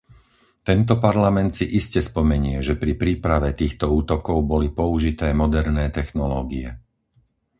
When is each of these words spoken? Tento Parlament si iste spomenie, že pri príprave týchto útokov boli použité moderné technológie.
Tento 0.69 0.93
Parlament 1.05 1.51
si 1.57 1.65
iste 1.79 1.99
spomenie, 2.09 2.55
že 2.67 2.73
pri 2.81 2.93
príprave 3.01 3.49
týchto 3.61 3.85
útokov 3.99 4.37
boli 4.53 4.67
použité 4.79 5.27
moderné 5.41 5.85
technológie. 5.99 6.67